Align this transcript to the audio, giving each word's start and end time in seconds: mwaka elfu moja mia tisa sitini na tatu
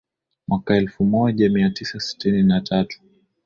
mwaka 0.47 0.77
elfu 0.77 1.05
moja 1.05 1.49
mia 1.49 1.69
tisa 1.69 1.99
sitini 1.99 2.43
na 2.43 2.61
tatu 2.61 3.01